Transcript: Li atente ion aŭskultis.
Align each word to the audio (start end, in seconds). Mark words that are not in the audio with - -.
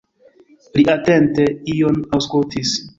Li 0.79 0.87
atente 0.95 1.47
ion 1.77 2.05
aŭskultis. 2.21 2.79